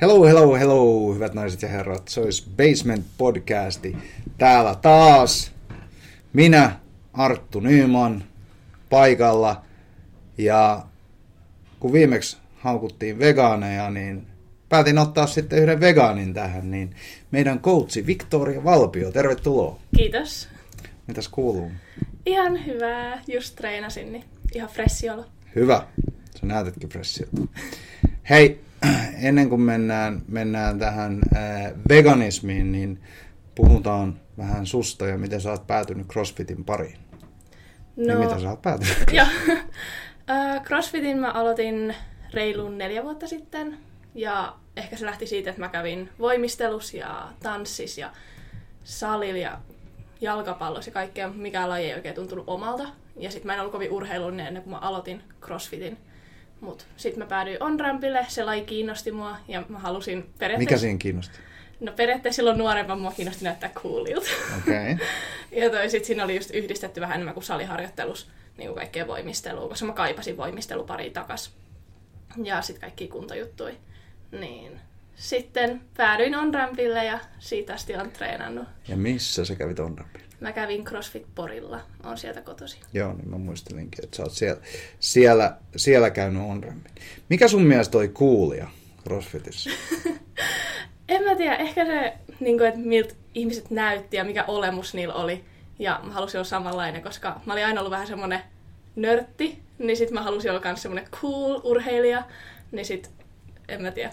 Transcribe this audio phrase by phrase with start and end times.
[0.00, 2.08] Hello, hello, hello, hyvät naiset ja herrat.
[2.08, 3.96] Se olisi Basement Podcasti.
[4.38, 5.52] Täällä taas
[6.32, 6.76] minä,
[7.12, 8.24] Arttu Nyman,
[8.90, 9.64] paikalla.
[10.38, 10.82] Ja
[11.80, 14.26] kun viimeksi haukuttiin vegaaneja, niin
[14.68, 16.70] päätin ottaa sitten yhden vegaanin tähän.
[16.70, 16.94] Niin
[17.30, 19.78] meidän coachi Victoria Valpio, tervetuloa.
[19.96, 20.48] Kiitos.
[21.06, 21.70] Mitäs kuuluu?
[22.26, 23.22] Ihan hyvää.
[23.28, 24.24] Just treenasin, niin
[24.54, 25.24] ihan fressi olo.
[25.54, 25.86] Hyvä.
[26.40, 27.36] Sä näytätkin fressiltä.
[28.28, 28.60] Hei,
[29.22, 33.00] ennen kuin mennään, mennään tähän äh, veganismiin, niin
[33.54, 36.98] puhutaan vähän susta ja miten sä oot päätynyt CrossFitin pariin.
[37.96, 38.96] No, ja mitä sä oot päätynyt?
[39.12, 39.26] Joo.
[40.30, 41.94] Äh, CrossFitin mä aloitin
[42.34, 43.78] reilun neljä vuotta sitten.
[44.14, 48.10] Ja ehkä se lähti siitä, että mä kävin voimistelus ja tanssis ja
[48.84, 49.58] salilla ja
[50.20, 52.88] jalkapallossa ja kaikkea, mikä laji ei oikein tuntunut omalta.
[53.16, 55.98] Ja sitten mä en ollut kovin urheilullinen ennen kuin mä aloitin CrossFitin.
[56.60, 60.58] Mutta sitten mä päädyin on-rampille, se laji kiinnosti mua ja mä halusin periaatteessa...
[60.58, 61.38] Mikä siinä kiinnosti?
[61.80, 64.30] No periaatteessa silloin nuorempan mua kiinnosti näyttää coolilta.
[64.58, 64.92] Okei.
[64.92, 65.06] Okay.
[65.62, 69.68] ja toi sit siinä oli just yhdistetty vähän enemmän kuin saliharjoittelus, niin kuin kaikkea voimistelua,
[69.68, 71.52] koska mä kaipasin voimistelupari takas.
[72.44, 73.78] Ja sitten kaikki kuntojuttui.
[74.32, 74.80] Niin
[75.14, 78.68] sitten päädyin on-rampille ja siitä asti on treenannut.
[78.88, 80.29] Ja missä sä kävit on-rampille?
[80.40, 82.78] Mä kävin CrossFit Porilla, on sieltä kotosi.
[82.92, 84.60] Joo, niin mä muistelinkin, että sä oot siellä,
[85.00, 87.02] siellä, siellä käynyt on -rampin.
[87.28, 88.68] Mikä sun mielestä toi kuulia
[89.04, 89.70] CrossFitissa?
[91.08, 95.14] en mä tiedä, ehkä se, niin kuin, että miltä ihmiset näytti ja mikä olemus niillä
[95.14, 95.44] oli.
[95.78, 98.40] Ja mä halusin olla samanlainen, koska mä olin aina ollut vähän semmonen
[98.96, 102.22] nörtti, niin sit mä halusin olla myös semmonen cool urheilija,
[102.72, 103.10] niin sit
[103.68, 104.12] en mä tiedä.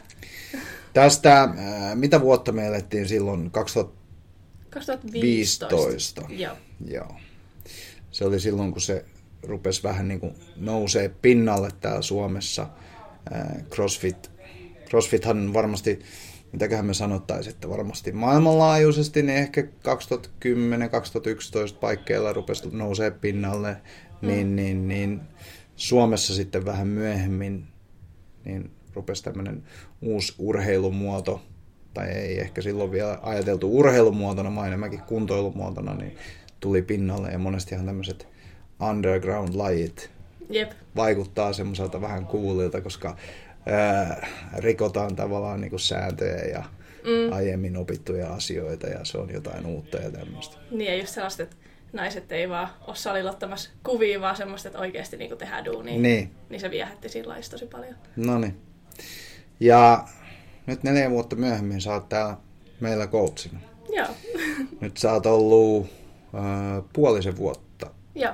[0.93, 1.51] Tästä, äh,
[1.95, 3.51] mitä vuotta me elettiin silloin?
[4.79, 5.65] 2015.
[5.65, 6.21] 2015.
[6.29, 6.55] Joo.
[6.87, 7.15] Joo.
[8.11, 9.05] Se oli silloin, kun se
[9.43, 12.67] rupesi vähän niin kuin nousee pinnalle täällä Suomessa.
[13.69, 14.31] CrossFit,
[14.89, 15.99] CrossFithan varmasti,
[16.51, 19.67] mitäköhän me sanottaisiin, että varmasti maailmanlaajuisesti, niin ehkä 2010-2011
[21.79, 23.77] paikkeilla rupesi nousee pinnalle,
[24.21, 24.55] niin, mm.
[24.55, 25.21] niin, niin
[25.75, 27.67] Suomessa sitten vähän myöhemmin
[28.45, 29.63] niin rupesi tämmöinen
[30.01, 31.41] uusi urheilumuoto,
[31.97, 36.17] tai ei ehkä silloin vielä ajateltu urheilumuotona, vaan enemmänkin kuntoilumuotona, niin
[36.59, 37.29] tuli pinnalle.
[37.31, 38.27] Ja monestihan tämmöiset
[38.79, 40.09] underground-lajit
[40.49, 40.71] Jep.
[40.95, 43.15] vaikuttaa semmoiselta vähän kuulilta, koska
[43.65, 44.27] ää,
[44.57, 46.63] rikotaan tavallaan niin kuin sääntöjä ja
[47.03, 47.33] mm.
[47.33, 50.57] aiemmin opittuja asioita ja se on jotain uutta ja tämmöistä.
[50.71, 51.55] Niin ja just sellaista, että
[51.93, 55.99] naiset ei vaan ole salilla ottamassa kuvia, vaan semmoista, että oikeasti niin tehdään duunia.
[55.99, 56.31] Niin.
[56.49, 57.95] niin se viehätti siinä lajissa tosi paljon.
[58.15, 58.57] No niin.
[59.59, 60.07] Ja
[60.67, 62.37] nyt neljä vuotta myöhemmin sä oot täällä
[62.79, 63.59] meillä coachina.
[63.89, 64.07] Joo.
[64.81, 65.87] Nyt sä oot ollut
[66.35, 67.91] äh, puolisen vuotta.
[68.15, 68.33] Joo.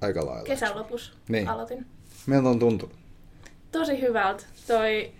[0.00, 0.44] Aika lailla.
[0.44, 1.48] Kesän lopussa niin.
[1.48, 1.86] aloitin.
[2.26, 2.96] Miltä on tuntunut?
[3.72, 4.44] Tosi hyvältä.
[4.66, 5.12] Toi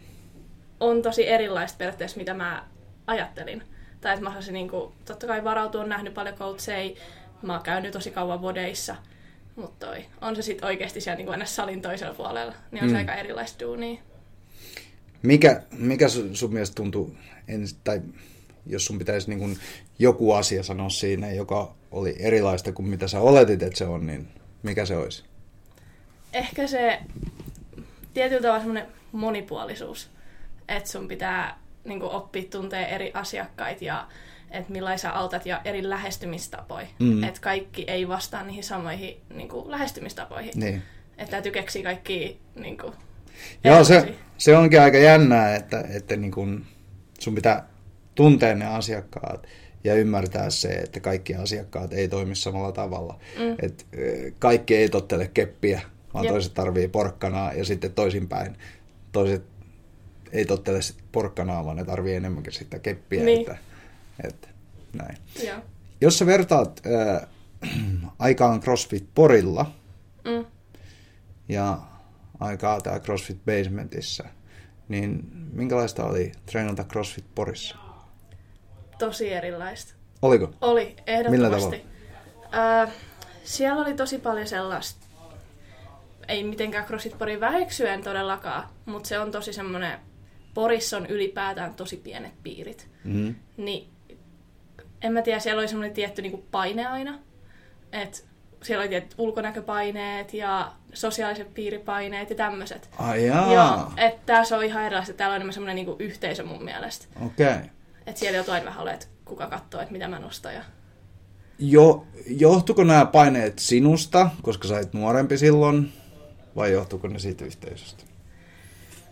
[0.80, 2.64] on tosi erilaista periaatteessa, mitä mä
[3.06, 3.62] ajattelin.
[4.00, 6.96] Tai että mä olisin niinku, totta kai varautua, on nähnyt paljon coacheja,
[7.42, 8.96] mä oon käynyt tosi kauan vodeissa,
[9.56, 12.92] mutta toi, on se sitten oikeasti siellä niinku salin toisella puolella, niin on mm.
[12.92, 14.00] se aika erilaista duunia.
[15.22, 17.16] Mikä, mikä sun mielestä tuntuu,
[17.84, 18.02] tai
[18.66, 19.58] jos sun pitäisi niin kuin
[19.98, 24.28] joku asia sanoa siinä, joka oli erilaista kuin mitä sä oletit, että se on, niin
[24.62, 25.24] mikä se olisi?
[26.32, 26.98] Ehkä se
[28.14, 30.10] tietyllä tavalla semmoinen monipuolisuus,
[30.68, 34.08] että sun pitää niin kuin, oppia tuntee eri asiakkaita ja
[34.50, 36.86] että millaisia autat ja eri lähestymistapoja.
[36.98, 37.24] Mm.
[37.24, 40.52] Että kaikki ei vastaa niihin samoihin niin kuin, lähestymistapoihin.
[40.56, 40.82] Niin.
[41.18, 42.92] Että täytyy keksiä kaikki niin kuin,
[43.64, 46.64] Joo, se, se onkin aika jännää, että, että niin kun
[47.18, 47.68] sun pitää
[48.14, 49.46] tuntea ne asiakkaat
[49.84, 53.18] ja ymmärtää se, että kaikki asiakkaat ei toimi samalla tavalla.
[53.38, 53.56] Mm.
[53.62, 53.86] Et,
[54.38, 55.80] kaikki ei tottele keppiä,
[56.14, 56.32] vaan Jep.
[56.32, 58.56] toiset tarvii porkkanaa ja sitten toisinpäin.
[59.12, 59.42] Toiset
[60.32, 63.24] ei tottele sit porkkanaa, vaan ne tarvii enemmänkin sitä keppiä.
[63.24, 63.40] Niin.
[63.40, 63.58] Että,
[64.24, 64.48] että,
[64.92, 65.16] näin.
[65.44, 65.62] Ja.
[66.00, 67.28] Jos sä vertaat äh,
[68.18, 69.72] aikaan CrossFit Porilla
[70.24, 70.46] mm.
[71.48, 71.78] ja
[72.40, 74.24] aikaa täällä CrossFit Basementissa,
[74.88, 77.76] niin minkälaista oli treenata CrossFit Porissa?
[78.98, 79.94] Tosi erilaista.
[80.22, 80.50] Oliko?
[80.60, 81.30] Oli, ehdottomasti.
[81.30, 81.50] Millä
[82.50, 82.82] tavalla?
[82.82, 82.92] Äh,
[83.44, 85.06] siellä oli tosi paljon sellaista,
[86.28, 89.98] ei mitenkään CrossFit Porin väheksyen todellakaan, mutta se on tosi semmoinen,
[90.54, 92.88] Porissa on ylipäätään tosi pienet piirit.
[93.04, 93.34] Mm-hmm.
[93.56, 93.90] Niin
[95.02, 97.18] en mä tiedä, siellä oli semmoinen tietty niin paine aina,
[97.92, 98.18] että
[98.62, 102.88] siellä oli tietyt ulkonäköpaineet ja sosiaaliset piiripaineet ja tämmöiset.
[102.98, 103.52] Ai jaa.
[103.52, 105.12] Joo, että tässä on ihan erilaista.
[105.12, 107.06] Täällä on enemmän semmoinen niinku yhteisö mun mielestä.
[107.26, 107.46] Okei.
[107.46, 107.68] Okay.
[108.06, 110.54] Että siellä jotain vähän ole, että kuka katsoo, että mitä mä nostan.
[110.54, 110.62] Ja...
[111.58, 115.92] Jo, johtuiko nämä paineet sinusta, koska sä olit nuorempi silloin,
[116.56, 118.04] vai johtuiko ne siitä yhteisöstä?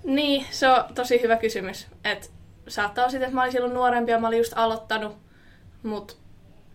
[0.04, 1.86] Niin, se on tosi hyvä kysymys.
[2.04, 2.32] Et
[2.68, 5.16] saattaa olla sitten, että mä olin silloin nuorempi ja mä olin just aloittanut,
[5.82, 6.14] mutta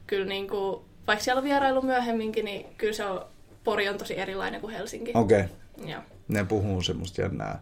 [0.07, 3.25] kyllä niin kuin, vaikka siellä on vierailu myöhemminkin, niin kyllä se on,
[3.63, 5.11] Pori on tosi erilainen kuin Helsinki.
[5.13, 5.43] Okei.
[5.85, 6.01] Joo.
[6.27, 7.59] Ne puhuu semmoista jännää,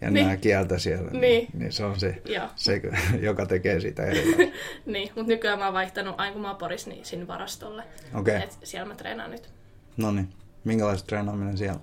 [0.00, 0.40] jännää Niin.
[0.40, 1.10] kieltä siellä.
[1.10, 1.46] Niin.
[1.54, 2.46] niin se on se, Joo.
[2.56, 2.80] se
[3.20, 4.42] joka tekee siitä erilaista.
[4.86, 7.82] Niin, mutta nykyään mä oon vaihtanut, aina kun mä oon Porissa, niin sinne varastolle.
[8.14, 9.50] Okei, Et siellä mä treenaan nyt.
[9.96, 10.28] no niin.
[10.64, 11.80] Minkälaista treenaaminen siellä?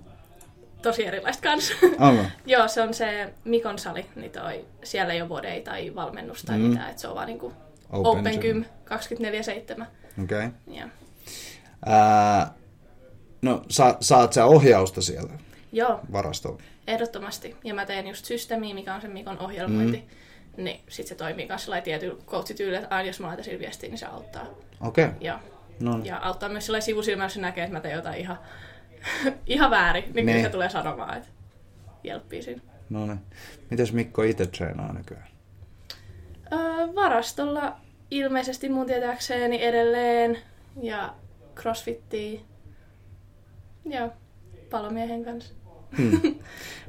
[0.82, 1.74] Tosi erilaista kanssa.
[1.98, 2.24] Onko?
[2.46, 6.58] Joo, se on se Mikon sali, niin toi, siellä ei ole vode tai valmennusta tai
[6.58, 6.64] Mm.
[6.64, 6.70] mm.
[6.70, 7.52] mitään, että se on vaan niinku
[7.92, 8.38] Open Open.
[8.40, 8.64] Gym
[9.80, 9.86] 24-7.
[10.22, 10.46] Okei.
[10.66, 10.88] Okay.
[11.86, 12.54] Ää,
[13.42, 15.32] no, sa, saat sä ohjausta siellä
[15.72, 16.62] Joo, varastolla?
[16.86, 17.56] ehdottomasti.
[17.64, 19.96] Ja mä teen just systeemiä, mikä on se Mikon ohjelmointi.
[20.56, 20.64] Mm.
[20.64, 23.98] Niin sit se toimii kanssa sellainen tietyllä coachityylillä, että aina jos mä laitan viestiä, niin
[23.98, 24.46] se auttaa.
[24.80, 25.04] Okei.
[25.04, 25.16] Okay.
[25.20, 25.40] Ja,
[25.80, 26.06] No niin.
[26.06, 28.38] ja auttaa myös sellainen sivusilmällä, jos se näkee, että mä teen jotain ihan,
[29.46, 30.02] ihan väärin.
[30.04, 30.44] Niin kyllä Niin.
[30.44, 31.28] se tulee sanomaan, että
[32.04, 32.62] jelppii siinä.
[32.90, 33.20] No niin.
[33.70, 35.28] Mites Mikko itse treenaa nykyään?
[36.52, 37.76] Öö, varastolla
[38.14, 40.38] ilmeisesti mun tietääkseni edelleen.
[40.82, 41.14] Ja
[41.56, 42.40] crossfittiä.
[43.84, 44.10] Ja
[44.70, 45.54] palomiehen kanssa.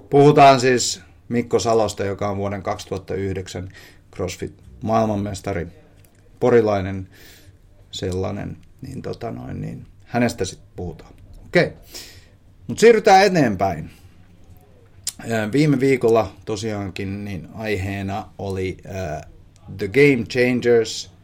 [0.10, 3.70] Puhutaan siis Mikko Salosta, joka on vuoden 2009
[4.16, 5.68] CrossFit maailmanmestari,
[6.40, 7.10] porilainen
[7.92, 11.14] sellainen, niin, tota noin, niin hänestä sitten puhutaan.
[11.46, 11.74] Okei,
[12.68, 13.90] mutta siirrytään eteenpäin.
[15.52, 19.22] Viime viikolla tosiaankin niin aiheena oli äh,
[19.78, 21.15] The Game Changers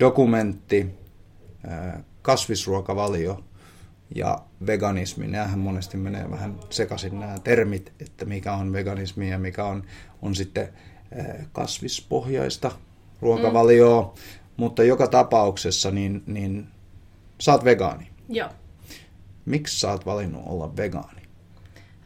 [0.00, 0.86] dokumentti,
[2.22, 3.44] kasvisruokavalio
[4.14, 5.26] ja veganismi.
[5.26, 9.84] Nämähän monesti menee vähän sekaisin nämä termit, että mikä on veganismi ja mikä on,
[10.22, 10.68] on sitten
[11.52, 12.70] kasvispohjaista
[13.20, 14.02] ruokavalioa.
[14.02, 14.22] Mm.
[14.56, 16.68] Mutta joka tapauksessa niin, niin
[17.40, 18.10] sä oot vegaani.
[18.28, 18.48] Joo.
[19.44, 21.22] Miksi sä oot valinnut olla vegaani?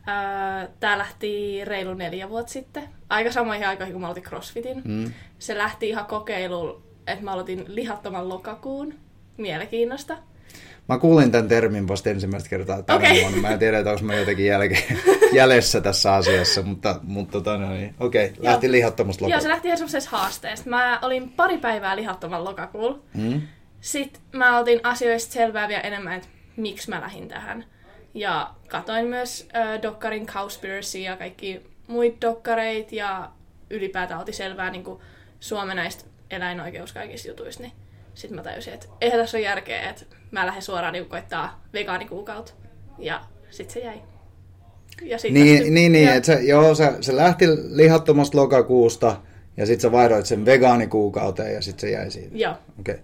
[0.08, 2.88] Öö, Tää lähti reilu neljä vuotta sitten.
[3.08, 4.82] Aika samoihin aikoihin, kun mä aloitin CrossFitin.
[4.84, 5.12] Mm.
[5.38, 8.94] Se lähti ihan kokeiluun, että mä aloitin lihattoman lokakuun
[9.36, 10.18] mielenkiinnosta.
[10.88, 13.22] Mä kuulin tämän termin vasta ensimmäistä kertaa tänä Okei.
[13.22, 13.40] vuonna.
[13.40, 14.98] Mä en tiedä, että onko mä jotenkin jälkeen,
[15.32, 17.94] jäljessä tässä asiassa, mutta, mutta tota, no niin.
[18.00, 20.70] okei, okay, lähti lihattomasta Joo, se lähti ihan semmoisesta haasteesta.
[20.70, 22.98] Mä olin pari päivää lihattoman lokakuulla.
[23.14, 23.42] Mm.
[23.80, 27.64] Sitten mä otin asioista selvää vielä enemmän, että miksi mä lähdin tähän.
[28.14, 33.30] Ja katoin myös äh, Dokkarin Cowspiracy ja kaikki muita dokkareita ja
[33.70, 35.00] ylipäätään otin selvää niin kuin
[35.40, 37.62] Suomen näistä eläinoikeus kaikista jutuista.
[37.62, 37.72] Niin
[38.14, 42.52] sitten mä tajusin, että eihän tässä ole järkeä, että mä lähden suoraan niin koittaa vegaanikuukautta.
[42.98, 44.02] Ja sitten se jäi.
[45.02, 49.20] Ja sit Niin, lähti- niin, niin että se, joo, se, se lähti lihattomasta lokakuusta
[49.56, 52.36] ja sitten sä vaihdoit sen vegaanikuukauteen ja sitten se jäi siitä.
[52.38, 52.54] Joo.
[52.80, 52.98] Okay.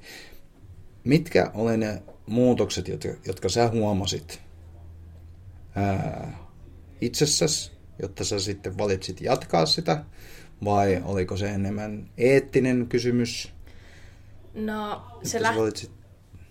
[1.05, 4.41] Mitkä oli ne muutokset, jotka, jotka sä huomasit
[5.75, 6.33] ää,
[7.01, 7.73] itsessäsi,
[8.03, 10.05] jotta sä sitten valitsit jatkaa sitä?
[10.65, 13.53] Vai oliko se enemmän eettinen kysymys?
[14.55, 15.61] No, se sä lähti...
[15.61, 15.91] valitsit?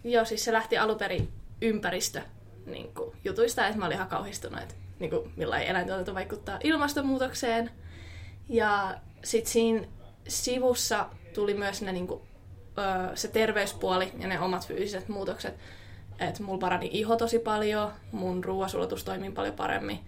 [0.04, 1.30] Joo, siis se lähti alunperin
[1.62, 2.22] ympäristö
[2.66, 7.72] niin kuin, jutuista, että mä olin ihan kauhistunut, että niin kuin, millainen eläintuotanto vaikuttaa ilmastonmuutokseen.
[8.50, 9.88] Ja sitten siinä
[10.28, 12.22] sivussa tuli myös ne, niin kuin,
[13.16, 15.56] se terveyspuoli ja ne omat fyysiset muutokset.
[16.20, 20.00] Että mulla parani iho tosi paljon, mun ruoasulatus toimii paljon paremmin.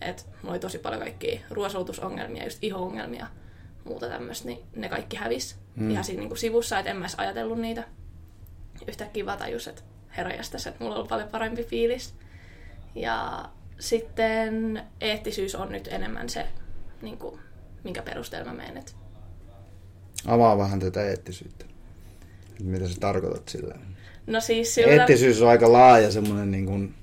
[0.00, 3.26] Että mulla oli tosi paljon kaikkia ruoasulatusongelmia, just iho-ongelmia,
[3.84, 5.90] muuta tämmöistä, niin ne kaikki hävis mm.
[5.90, 7.84] ihan siinä niin kuin sivussa, että en mä edes ajatellut niitä
[8.88, 9.82] yhtäkkiä vaan tajus, että
[10.16, 12.14] herranjestas, että mulla on ollut paljon parempi fiilis.
[12.94, 13.44] Ja
[13.78, 16.46] sitten eettisyys on nyt enemmän se,
[17.02, 17.40] niin kuin,
[17.84, 18.84] minkä perusteella mä menen.
[20.26, 21.64] Avaa vähän tätä eettisyyttä.
[22.60, 23.74] Et Mitä sä tarkoitat sillä?
[24.26, 24.92] No siis sillä...
[24.92, 26.94] Eettisyys on aika laaja semmoinen, niin kuin,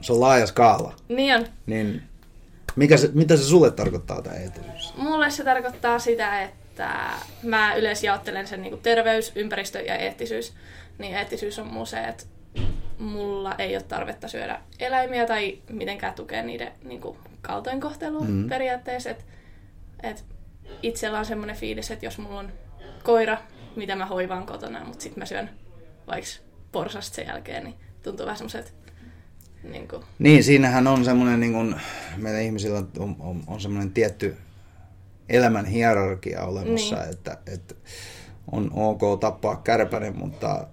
[0.00, 0.96] se on laaja skaala.
[1.08, 1.46] Niin on.
[1.66, 2.02] Niin
[2.76, 4.94] mikä se, mitä se sulle tarkoittaa tämä eettisyys?
[4.96, 7.10] Mulle se tarkoittaa sitä, että
[7.42, 10.52] mä yleensä jaottelen sen niin terveys, ympäristö ja eettisyys.
[10.98, 12.24] Niin eettisyys on mulla se, että
[12.98, 18.30] mulla ei ole tarvetta syödä eläimiä tai mitenkään tukea niiden niin kuin, kaltoinkohtelua Mhm.
[18.32, 18.48] mm.
[18.48, 19.10] periaatteessa.
[19.10, 19.24] Et,
[20.02, 20.24] et
[20.82, 22.52] itsellä on semmoinen fiilis, että jos mulla on
[23.02, 23.38] koira,
[23.76, 25.50] mitä mä hoivaan kotona, mutta sitten mä syön
[26.06, 26.30] vaikka
[26.72, 28.74] porsasta sen jälkeen, niin tuntuu vähän semmoiset
[29.70, 31.74] niin kuin, Niin, siinähän on semmoinen, niin kuin,
[32.16, 34.36] meillä ihmisillä on, on, on semmoinen tietty
[35.28, 37.10] elämän hierarkia olemassa, Niin.
[37.10, 37.74] että, että
[38.52, 40.66] on ok tappaa kärpänen, mutta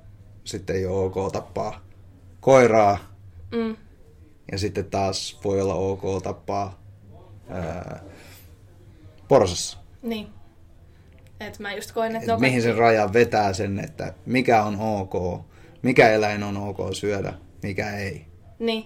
[0.43, 1.81] sitten ei ole ok tappaa
[2.41, 2.97] koiraa.
[3.51, 3.75] mm,
[4.51, 6.81] Ja sitten taas voi olla ok tappaa
[7.49, 7.99] ää,
[9.27, 9.77] porsassa.
[10.01, 10.27] niin.
[11.39, 14.79] Et mä just koen, että Et mihin kaikki- sen raja vetää sen, että mikä on
[14.79, 15.41] ok,
[15.81, 17.33] mikä eläin on ok syödä,
[17.63, 18.25] mikä ei.
[18.61, 18.85] Niin.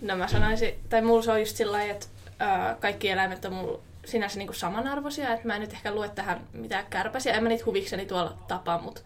[0.00, 2.06] No mä sanoisin, tai mulla se on just sillä lailla, että
[2.38, 6.40] ää, kaikki eläimet on mulla sinänsä niinku samanarvoisia, että mä en nyt ehkä lue tähän
[6.52, 9.00] mitään kärpäsiä, en mä niitä huvikseni tuolla tapaa, mutta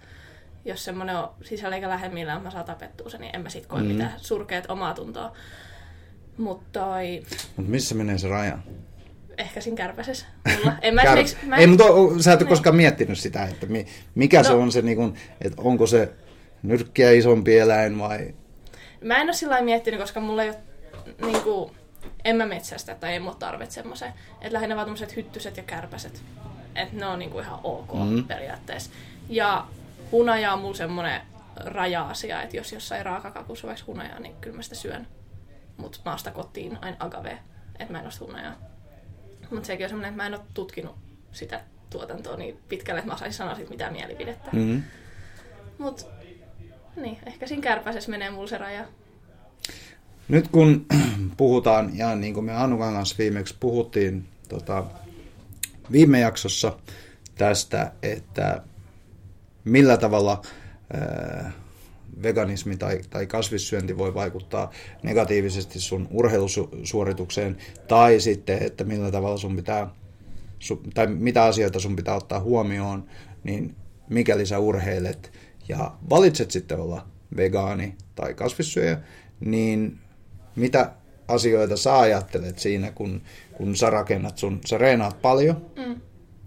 [0.65, 3.81] jos semmoinen on sisällä eikä lähemmillä, mä saan tapettua sen, niin en mä sit koe
[3.81, 3.87] mm.
[3.87, 5.33] mitään surkeat omaa tuntoa.
[6.37, 7.23] Mutta toi...
[7.57, 8.59] Mut missä menee se raja?
[9.39, 10.73] Ehkä siinä kärpäsessä mulla.
[10.83, 11.19] En mä Kär...
[11.47, 11.85] mä Ei, mutta
[12.21, 12.49] sä et ole niin.
[12.49, 13.67] koskaan miettinyt sitä, että
[14.15, 14.45] mikä no.
[14.45, 16.13] se on se, niin kun, että onko se
[16.63, 18.35] nyrkkiä isompi eläin vai...
[19.03, 20.59] Mä en ole sillä miettinyt, koska mulla ei ole
[21.21, 21.77] niin kuin,
[22.25, 24.13] en mä metsästä tai en mua tarvitse semmoisen.
[24.41, 26.23] Että lähinnä vaan tämmöiset hyttyset ja kärpäset.
[26.75, 28.25] Että ne on niinku ihan ok mm.
[28.25, 28.91] periaatteessa.
[29.29, 29.67] Ja
[30.13, 31.21] hunaja on mulla semmoinen
[31.57, 35.07] raja-asia, että jos jossain raakakakussa vaikka hunajaa, niin kyllä mä sitä syön.
[35.77, 37.39] Mutta mä kotiin aina agave,
[37.79, 38.55] että mä en osta hunajaa.
[39.51, 40.97] Mutta sekin on semmoinen, että mä en ole tutkinut
[41.33, 44.51] sitä tuotantoa niin pitkälle, että mä osaisin sanoa siitä mitään mielipidettä.
[44.53, 44.83] Mm-hmm.
[45.79, 46.05] Mutta
[46.97, 48.85] niin, ehkä siinä kärpäsessä menee mulla se raja.
[50.29, 50.87] Nyt kun
[51.37, 54.85] puhutaan, ja niin kuin me Annukan kanssa viimeksi puhuttiin tota,
[55.93, 56.79] viime jaksossa
[57.35, 58.63] tästä, että
[59.65, 60.43] millä tavalla
[60.95, 61.53] ää,
[62.23, 64.71] veganismi tai, tai kasvissyönti voi vaikuttaa
[65.03, 67.57] negatiivisesti sun urheilusuoritukseen,
[67.89, 69.91] tai sitten, että millä tavalla sun pitää,
[70.95, 73.05] tai mitä asioita sun pitää ottaa huomioon,
[73.45, 73.77] niin
[74.09, 75.33] mikäli sä urheilet
[75.69, 78.99] ja valitset sitten olla vegaani tai kasvissyöjä,
[79.41, 79.99] niin
[80.57, 80.93] mitä
[81.29, 86.01] asioita sä ajattelet siinä, kun, kun sä rakennat sun, sä reenaat paljon mm.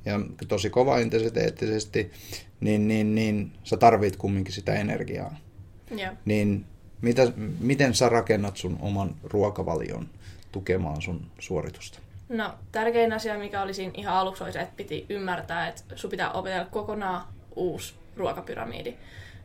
[0.06, 2.12] ja tosi kova intensiteettisesti,
[2.60, 5.38] niin, niin, niin sä tarvit kumminkin sitä energiaa.
[5.98, 6.18] Yeah.
[6.26, 6.66] Niin
[7.02, 10.10] mitä, miten sä rakennat sun oman ruokavalion
[10.52, 12.00] tukemaan sun suoritusta?
[12.30, 16.10] No, tärkein asia, mikä oli siinä ihan aluksi, oli se, että piti ymmärtää, että sun
[16.10, 18.96] pitää opetella kokonaan uusi ruokapyramidi.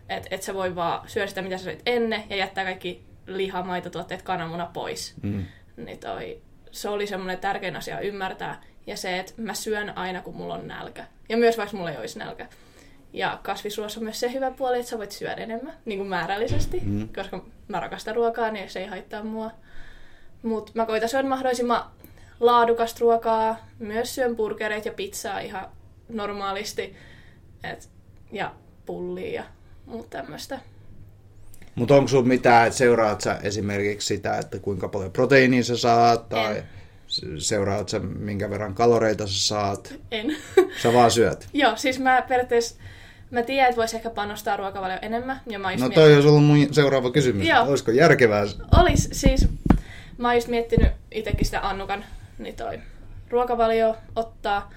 [0.08, 3.62] Että et sä voi vaan syödä sitä, mitä sä söit ennen, ja jättää kaikki liha,
[3.62, 5.14] maitotuotteet, kananmuna pois.
[5.22, 5.44] Mm.
[5.76, 8.62] Niin toi, se oli semmoinen tärkein asia ymmärtää.
[8.86, 11.04] Ja se, että mä syön aina, kun mulla on nälkä.
[11.28, 12.46] Ja myös vaikka mulla ei olisi nälkä.
[13.12, 16.80] Ja kasvisruoassa on myös se hyvä puoli, että sä voit syödä enemmän, niin kuin määrällisesti,
[16.84, 17.08] mm.
[17.08, 19.50] koska mä rakastan ruokaa, niin se ei haittaa mua.
[20.42, 21.84] Mutta mä koitan syödä mahdollisimman
[22.40, 25.68] laadukasta ruokaa, myös syön burgereita ja pizzaa ihan
[26.08, 26.96] normaalisti,
[27.64, 27.90] et,
[28.32, 28.54] ja
[28.86, 29.44] pullia ja
[29.86, 30.58] muuta tämmöistä.
[31.74, 36.28] Mutta onko sinulla mitään, että seuraat sä esimerkiksi sitä, että kuinka paljon proteiinia sä saat,
[36.28, 36.64] tai en.
[37.38, 39.94] seuraat sä minkä verran kaloreita sä saat?
[40.10, 40.36] En.
[40.82, 41.48] Sä vaan syöt?
[41.52, 42.76] Joo, siis mä periaatteessa
[43.30, 45.40] Mä tiedän, että voisi ehkä panostaa ruokavalio enemmän.
[45.46, 46.14] Ja mä no toi miettinyt...
[46.14, 47.48] olisi ollut mun seuraava kysymys.
[47.48, 47.62] Joo.
[47.62, 48.44] Olisiko järkevää?
[48.80, 49.48] Olis, siis
[50.18, 52.04] mä oon just miettinyt itsekin sitä Annukan,
[52.38, 52.80] niin toi
[53.30, 54.70] ruokavalio ottaa,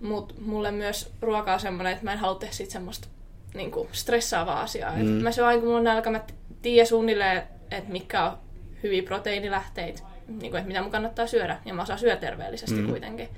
[0.00, 3.08] mutta mulle myös ruoka on semmoinen, että mä en halua tehdä siitä semmoista
[3.54, 4.92] niin kuin stressaavaa asiaa.
[4.92, 5.00] Mm.
[5.18, 6.20] Et mä syön aina kun mulla on nälkä, mä
[6.62, 8.38] tiedän suunnilleen, että mikä on
[8.82, 11.58] hyviä proteiinilähteitä, niin kuin, että mitä mun kannattaa syödä.
[11.64, 12.88] Ja mä osaan syödä terveellisesti mm.
[12.88, 13.28] kuitenkin.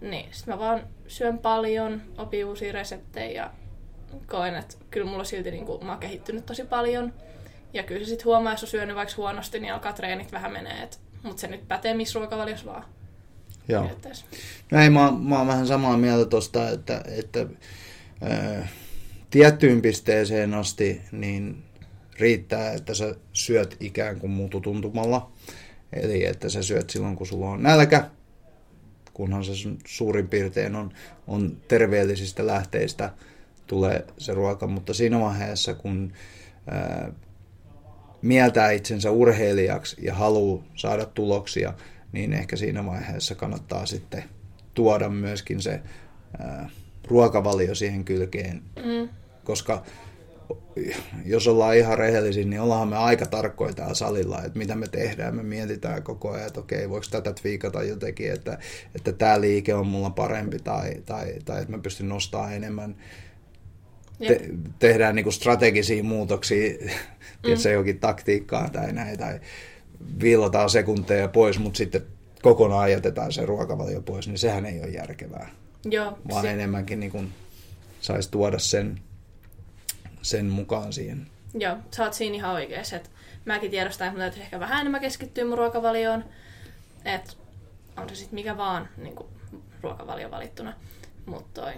[0.00, 3.50] Niin, sit mä vaan syön paljon, opin uusia reseptejä ja
[4.26, 7.12] koen, että kyllä mulla silti niin kuin, mä oon kehittynyt tosi paljon.
[7.72, 10.88] Ja kyllä se sitten huomaa, jos on syönyt vaikka huonosti, niin alkaa treenit vähän menee.
[11.22, 12.84] Mutta se nyt pätee missä ruokavaliossa vaan.
[13.68, 13.90] Joo.
[14.70, 17.46] No ei, mä, mä oon vähän samaa mieltä tuosta, että, että
[18.32, 18.70] äh,
[19.30, 21.62] tiettyyn pisteeseen asti niin
[22.18, 25.30] riittää, että sä syöt ikään kuin mututuntumalla.
[25.92, 28.10] Eli että sä syöt silloin, kun sulla on nälkä,
[29.12, 29.52] kunhan se
[29.86, 30.92] suurin piirtein on,
[31.26, 33.12] on terveellisistä lähteistä
[33.66, 34.66] tulee se ruoka.
[34.66, 36.12] Mutta siinä vaiheessa, kun
[36.66, 37.12] ää,
[38.22, 41.74] mieltää itsensä urheilijaksi ja haluaa saada tuloksia,
[42.12, 44.24] niin ehkä siinä vaiheessa kannattaa sitten
[44.74, 45.80] tuoda myöskin se
[46.38, 46.70] ää,
[47.08, 48.62] ruokavalio siihen kylkeen.
[48.76, 49.08] Mm
[49.50, 49.82] koska
[51.24, 55.36] jos ollaan ihan rehellisiä, niin ollaan me aika tarkkoja täällä salilla, että mitä me tehdään.
[55.36, 58.58] Me mietitään koko ajan, että okei, voiko tätä twiikata jotenkin, että,
[58.94, 62.96] että tämä liike on mulla parempi tai, tai, tai että mä pystyn nostamaan enemmän.
[64.28, 66.88] Te, tehdään niinku strategisia muutoksia, mm.
[67.42, 69.40] tiedätkö, jokin taktiikkaan tai näin, tai
[70.20, 72.02] viilotaan sekunteja pois, mutta sitten
[72.42, 75.50] kokonaan jätetään se ruokavalio pois, niin sehän ei ole järkevää.
[75.84, 76.50] Joo, vaan se...
[76.50, 77.32] enemmänkin niin
[78.00, 79.00] saisi tuoda sen
[80.22, 81.26] sen mukaan siihen.
[81.54, 82.96] Joo, sä oot siinä ihan oikeassa.
[82.96, 83.10] Että
[83.44, 86.24] mäkin tiedostan, että mun täytyisi ehkä vähän enemmän keskittyä mun ruokavalioon.
[87.04, 87.32] Että
[87.96, 89.16] on se sitten mikä vaan niin
[89.82, 90.72] ruokavalio valittuna.
[91.26, 91.72] Mutta toi.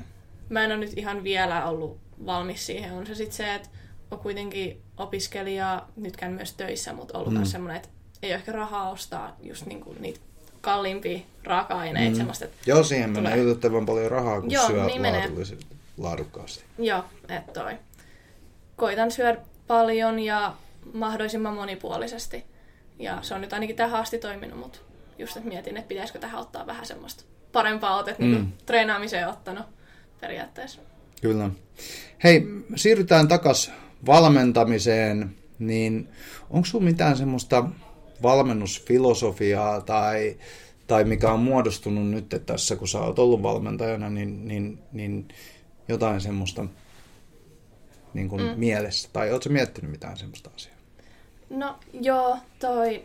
[0.48, 2.92] Mä en ole nyt ihan vielä ollut valmis siihen.
[2.92, 3.68] On se sitten se, että
[4.10, 7.38] on kuitenkin opiskelija, nytkään myös töissä, mutta ollut mm.
[7.38, 7.88] myös semmoinen, että
[8.22, 10.20] ei ole ehkä rahaa ostaa just niin kuin niitä
[10.60, 12.10] kalliimpia raaka-aineita.
[12.10, 12.16] Mm.
[12.16, 15.02] Semmoista, että Joo, siihen menee yllättävän paljon rahaa, kun Joo, syö niin
[15.98, 16.64] laadukkaasti.
[16.78, 17.78] Joo, että toi
[18.76, 20.54] koitan syödä paljon ja
[20.92, 22.44] mahdollisimman monipuolisesti.
[22.98, 24.78] Ja se on nyt ainakin tähän asti toiminut, mutta
[25.18, 28.24] just että mietin, että pitäisikö tähän ottaa vähän semmoista parempaa otet mm.
[28.24, 29.66] niin treenaamiseen ottanut
[30.20, 30.80] periaatteessa.
[31.20, 31.50] Kyllä.
[32.24, 33.74] Hei, siirrytään takaisin
[34.06, 36.08] valmentamiseen, niin
[36.50, 37.64] onko sinulla mitään semmoista
[38.22, 40.36] valmennusfilosofiaa tai,
[40.86, 45.28] tai mikä on muodostunut nyt tässä, kun sä oot ollut valmentajana, niin, niin, niin
[45.88, 46.66] jotain semmoista
[48.14, 48.52] niin kuin mm.
[48.56, 49.08] mielessä?
[49.12, 50.76] Tai ootko miettinyt mitään semmoista asiaa?
[51.50, 53.04] No joo, toi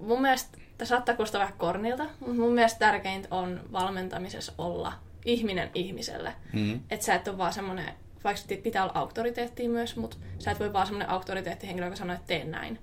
[0.00, 4.92] mun mielestä, tämä saattaa kuulostaa vähän kornilta, mutta mun mielestä tärkeintä on valmentamisessa olla
[5.24, 6.32] ihminen ihmiselle.
[6.52, 6.80] Mm.
[6.90, 10.72] Että sä et ole vaan semmoinen, vaikka pitää olla auktoriteettia myös, mutta sä et voi
[10.72, 12.78] vaan semmoinen auktoriteettihenkilö, joka sanoo, että tee näin.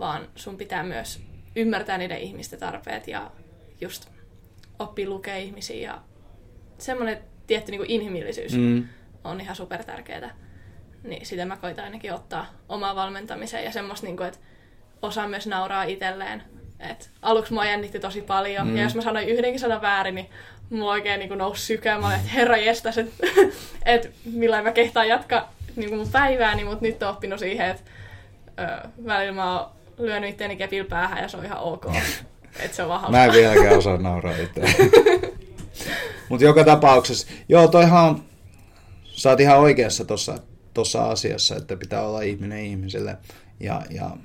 [0.00, 1.22] Vaan sun pitää myös
[1.56, 3.30] ymmärtää niiden ihmisten tarpeet ja
[3.80, 4.08] just
[4.78, 5.98] oppia lukea ihmisiä ja
[6.78, 8.88] semmoinen tietty niin kuin inhimillisyys mm.
[9.24, 10.34] on ihan super tärkeää.
[11.02, 14.40] Niin sitä mä koitan ainakin ottaa omaa valmentamiseen ja semmoista, niin kuin, että
[15.02, 16.42] osaa myös nauraa itselleen.
[16.80, 18.76] Et aluksi mua jännitti tosi paljon, mm.
[18.76, 20.30] ja jos mä sanoin yhdenkin sanan väärin, niin
[20.70, 21.98] mulla oikein niin nousi sykä.
[21.98, 23.26] Mä olin, että herra jestas, että
[23.84, 27.82] et millä mä kehtaan jatkaa niin mun päivääni, mutta nyt on oppinut siihen, että
[28.58, 29.70] ö, välillä mä oon
[30.06, 31.86] lyönyt itseäni kepillä päähän ja se on ihan ok.
[32.64, 34.60] että se on vaan Mä en vieläkään osaa nauraa itse.
[36.28, 38.22] mutta joka tapauksessa, joo toihan
[39.04, 40.38] sä oot ihan oikeassa tuossa
[40.74, 43.16] tossa asiassa, että pitää olla ihminen ihmiselle.
[43.60, 44.16] Ja, ja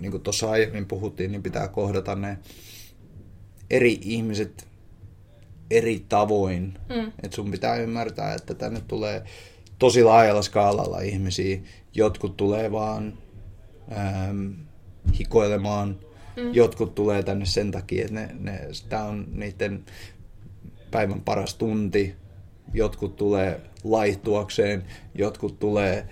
[0.00, 2.38] niin kuin tuossa aiemmin puhuttiin, niin pitää kohdata ne
[3.70, 4.66] eri ihmiset
[5.70, 6.78] eri tavoin.
[6.88, 7.12] Mm.
[7.22, 9.24] Että sun pitää ymmärtää, että tänne tulee
[9.78, 11.58] tosi laajalla skaalalla ihmisiä.
[11.94, 13.18] Jotkut tulee vaan
[13.92, 14.50] ähm,
[15.18, 15.98] hikoilemaan,
[16.36, 16.54] mm.
[16.54, 19.84] jotkut tulee tänne sen takia, että ne, ne, tämä on niiden
[20.90, 22.14] päivän paras tunti.
[22.74, 24.84] Jotkut tulee laihtuakseen,
[25.14, 26.08] jotkut tulee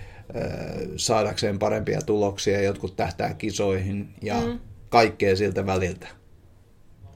[0.97, 4.59] saadakseen parempia tuloksia, jotkut tähtää kisoihin ja mm.
[4.89, 6.09] kaikkea siltä väliltä.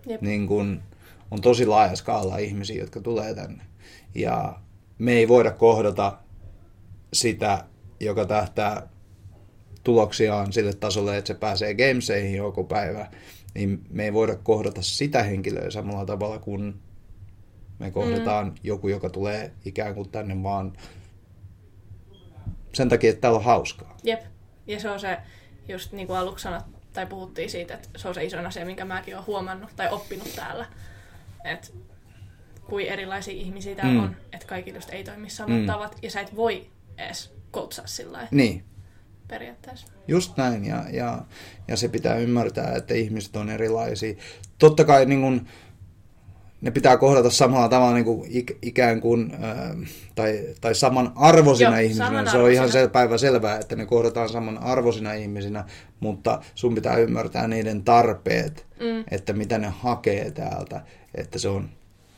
[0.06, 0.23] Jep.
[0.23, 0.83] Niin kun
[1.30, 3.64] on tosi laaja skaala ihmisiä, jotka tulee tänne.
[4.14, 4.59] Ja
[4.99, 6.18] me ei voida kohdata
[7.12, 7.64] sitä,
[8.00, 8.88] joka tähtää
[9.87, 13.11] tuloksiaan sille tasolle, että se pääsee gameseihin joku päivä,
[13.55, 16.75] niin me ei voida kohdata sitä henkilöä samalla tavalla kuin
[17.79, 18.55] me kohdataan mm.
[18.62, 20.72] joku, joka tulee ikään kuin tänne vaan
[22.72, 23.96] sen takia, että täällä on hauskaa.
[24.03, 24.20] Jep.
[24.66, 25.18] Ja se on se,
[25.68, 28.85] just niin kuin aluksi sanot, tai puhuttiin siitä, että se on se iso asia, minkä
[28.85, 30.66] mäkin olen huomannut tai oppinut täällä.
[31.44, 31.68] Että
[32.64, 34.05] kuin erilaisia ihmisiä täällä mm.
[34.05, 35.66] on, että kaikilla just ei toimi samat mm.
[35.66, 36.66] tavat, ja sä et voi
[36.99, 38.64] edes koutsaa sillä Niin.
[39.29, 39.87] Periaatteessa.
[40.09, 41.19] Just näin, ja, ja,
[41.69, 44.15] ja se pitää ymmärtää, että ihmiset on erilaisia.
[44.59, 45.47] Totta kai niin kun,
[46.61, 48.31] ne pitää kohdata samalla tavalla niin kuin
[48.62, 52.31] ikään kuin, äh, tai, tai saman arvoisina ihmisinä.
[52.31, 55.65] Se on ihan se päivä selvää, että ne kohdataan saman arvoisina ihmisinä,
[56.01, 59.05] mutta sun pitää ymmärtää niiden tarpeet, mm.
[59.11, 60.81] että mitä ne hakee täältä,
[61.15, 61.69] että se on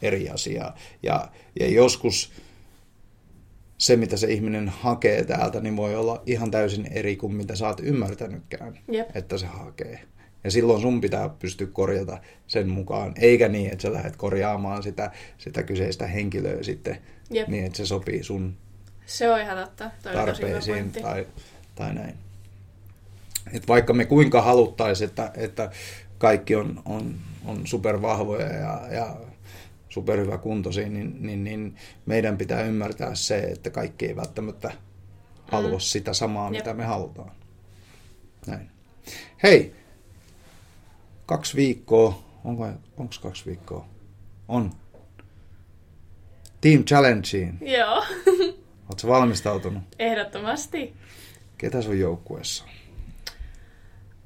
[0.03, 0.73] eri asia.
[1.03, 1.29] Ja,
[1.61, 2.33] ja joskus
[3.78, 7.66] se, mitä se ihminen hakee täältä, niin voi olla ihan täysin eri kuin mitä sä
[7.66, 9.16] oot ymmärtänytkään, Jep.
[9.16, 10.00] että se hakee.
[10.44, 15.10] Ja silloin sun pitää pystyä korjata sen mukaan, eikä niin, että sä lähdet korjaamaan sitä,
[15.38, 16.98] sitä kyseistä henkilöä sitten
[17.30, 17.48] Jep.
[17.48, 18.56] niin, että se sopii sun
[19.08, 19.90] se on ihan totta.
[20.02, 21.26] Toi tarpeisiin tai,
[21.74, 22.14] tai näin.
[23.52, 25.70] Et vaikka me kuinka haluttaisiin, että, että
[26.18, 27.14] kaikki on, on,
[27.44, 29.16] on supervahvoja ja, ja
[29.88, 34.72] superhyvä kuntoisia, niin, niin, niin meidän pitää ymmärtää se, että kaikki ei välttämättä
[35.53, 35.81] halua mm.
[35.81, 36.53] sitä samaa, Jep.
[36.53, 37.31] mitä me halutaan.
[38.46, 38.70] Näin.
[39.42, 39.74] Hei,
[41.27, 43.88] kaksi viikkoa, onko, onko kaksi viikkoa?
[44.48, 44.70] On.
[46.61, 47.59] Team Challengeen.
[47.61, 48.05] Joo.
[48.88, 49.83] Oletko valmistautunut?
[49.98, 50.94] Ehdottomasti.
[51.59, 52.64] Ketä sun joukkueessa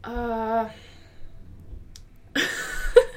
[0.06, 0.66] Uh...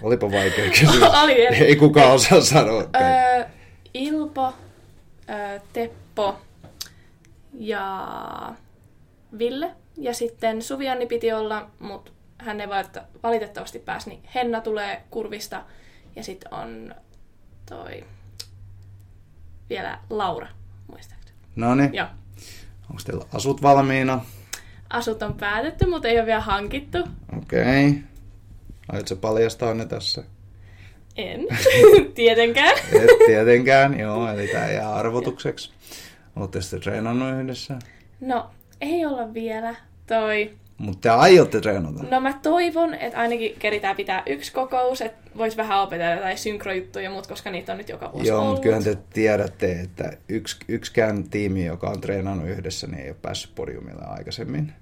[0.05, 1.01] Olipa vaikea kysymys.
[1.23, 2.83] Oli, Ei kukaan osaa sanoa.
[2.83, 3.45] Uh,
[3.93, 6.37] Ilpo, uh, Teppo
[7.53, 8.07] ja
[9.37, 9.71] Ville.
[9.97, 12.67] Ja sitten Suvianni piti olla, mutta hän ei
[13.23, 15.63] valitettavasti pääsi, niin Henna tulee kurvista
[16.15, 16.95] ja sitten on
[17.69, 18.03] toi
[19.69, 20.47] vielä Laura,
[20.87, 21.37] muistaakseni.
[21.55, 21.93] No niin.
[21.93, 22.07] Joo.
[22.89, 24.25] Onko teillä asut valmiina?
[24.89, 26.97] Asut on päätetty, mutta ei ole vielä hankittu.
[27.37, 27.89] Okei.
[27.89, 28.14] Okay.
[28.89, 30.23] Aiotko paljastaa ne tässä?
[31.15, 31.47] En.
[32.15, 32.77] tietenkään.
[32.77, 34.29] Et tietenkään, joo.
[34.29, 35.71] Eli tämä jää arvotukseksi.
[36.35, 37.79] Oletteko sitten treenannut yhdessä?
[38.21, 38.49] No,
[38.81, 39.75] ei olla vielä.
[40.07, 42.03] Toi mutta te aiotte treenata?
[42.03, 47.09] No mä toivon, että ainakin keritään pitää yksi kokous, että vois vähän opetella tai synkrojuttuja,
[47.09, 51.29] mutta koska niitä on nyt joka vuosi Joo, mutta kyllähän te tiedätte, että yks, yksikään
[51.29, 54.73] tiimi, joka on treenannut yhdessä, niin ei ole päässyt podiumille aikaisemmin.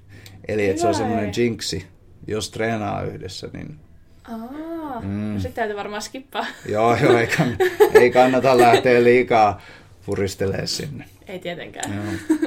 [0.48, 1.88] Eli että se on semmoinen jinxi.
[2.28, 3.80] Jos treenaa yhdessä, niin
[4.28, 5.08] Aa, Aa, mm.
[5.34, 6.46] no sitten täytyy varmaan skippaa.
[6.70, 7.58] joo, joo, ei, kann-
[8.00, 9.62] ei kannata lähteä liikaa
[10.06, 11.06] puristelemaan sinne.
[11.28, 11.94] Ei tietenkään.
[11.96, 12.40] Joo.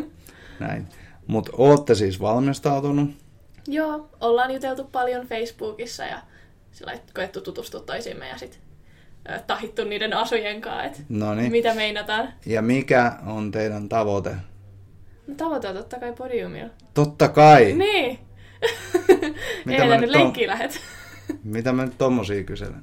[0.60, 0.86] Näin.
[1.26, 3.10] Mutta ootte siis valmistautunut?
[3.68, 6.18] Joo, ollaan juteltu paljon Facebookissa ja
[6.72, 8.60] sillä koettu tutustua toisiimme ja sitten
[9.46, 11.52] tahittu niiden asujen kanssa, että Noniin.
[11.52, 12.28] mitä meinataan.
[12.46, 14.30] Ja mikä on teidän tavoite?
[15.26, 16.70] No tavoite on totta kai podiumilla.
[16.94, 17.72] Totta kai!
[17.72, 18.18] Niin!
[19.64, 20.80] Mitä Ei mä nyt nyt on- lenkkiin lähet.
[21.44, 22.82] Mitä mä nyt tommosia kyselen?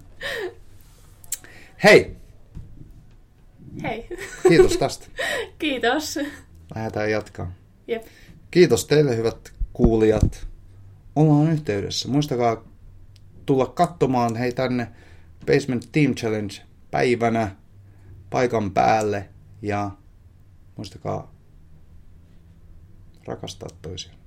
[1.84, 2.16] Hei!
[3.84, 4.08] Hei.
[4.48, 5.08] Kiitos tästä.
[5.60, 6.20] Kiitos.
[6.76, 7.52] Lähdetään jatkaa.
[7.88, 8.04] Jep.
[8.52, 10.48] Kiitos teille hyvät kuulijat.
[11.16, 12.10] Ollaan yhteydessä.
[12.10, 12.64] Muistakaa
[13.46, 14.88] tulla katsomaan hei tänne
[15.46, 16.54] Basement Team Challenge
[16.92, 17.56] päivänä
[18.30, 19.30] paikan päälle
[19.62, 19.92] ja
[20.76, 21.34] muistakaa
[23.26, 24.18] rakastaa toisiaan.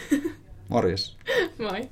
[0.68, 1.16] Morjes.
[1.58, 1.88] Moi.